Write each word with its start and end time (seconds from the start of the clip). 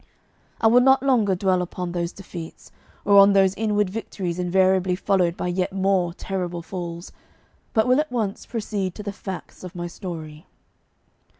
I 0.59 0.65
will 0.65 0.81
not 0.81 1.03
longer 1.03 1.35
dwell 1.35 1.61
upon 1.61 1.91
those 1.91 2.11
defeats, 2.11 2.71
or 3.05 3.19
on 3.19 3.33
those 3.33 3.53
inward 3.53 3.91
victories 3.91 4.39
invariably 4.39 4.95
followed 4.95 5.37
by 5.37 5.47
yet 5.49 5.71
more 5.71 6.11
terrible 6.11 6.63
falls, 6.63 7.11
but 7.75 7.87
will 7.87 7.99
at 7.99 8.11
once 8.11 8.47
proceed 8.47 8.95
to 8.95 9.03
the 9.03 9.13
facts 9.13 9.63
of 9.63 9.75
my 9.75 9.85
story. 9.85 10.47